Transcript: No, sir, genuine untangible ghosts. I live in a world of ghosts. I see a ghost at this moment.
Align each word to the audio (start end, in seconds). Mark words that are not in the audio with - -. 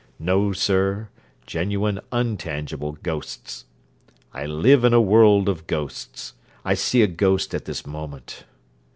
No, 0.17 0.51
sir, 0.51 1.09
genuine 1.45 1.99
untangible 2.11 2.93
ghosts. 3.03 3.65
I 4.33 4.47
live 4.47 4.83
in 4.83 4.93
a 4.95 4.99
world 4.99 5.47
of 5.47 5.67
ghosts. 5.67 6.33
I 6.65 6.73
see 6.73 7.03
a 7.03 7.07
ghost 7.07 7.53
at 7.53 7.65
this 7.65 7.85
moment. 7.85 8.45